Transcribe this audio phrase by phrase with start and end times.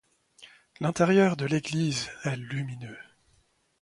[0.79, 2.97] L’intérieur de l’église est lumineux.